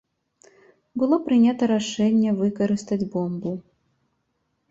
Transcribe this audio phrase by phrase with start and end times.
[1.01, 3.51] Было прынята рашэнне выкарыстаць бомбу.